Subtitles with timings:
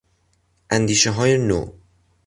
[0.69, 1.69] اندیشههای نو